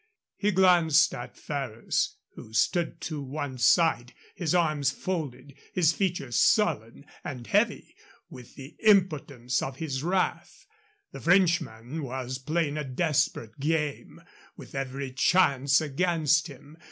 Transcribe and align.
He 0.35 0.49
glanced 0.49 1.13
at 1.13 1.37
Ferrers, 1.37 2.15
who 2.33 2.53
stood 2.53 2.99
to 3.01 3.21
one 3.21 3.59
side, 3.59 4.15
his 4.33 4.55
arms 4.55 4.89
folded, 4.89 5.53
his 5.73 5.93
features 5.93 6.37
sullen 6.39 7.05
and 7.23 7.45
heavy 7.45 7.95
with 8.27 8.55
the 8.55 8.75
impotence 8.81 9.61
of 9.61 9.75
his 9.77 10.01
wrath. 10.01 10.65
The 11.11 11.21
Frenchman 11.21 12.01
was 12.01 12.39
playing 12.39 12.77
a 12.77 12.83
desperate 12.83 13.59
game, 13.59 14.19
with 14.57 14.73
every 14.73 15.11
chance 15.13 15.79
against 15.81 16.47
him. 16.47 16.79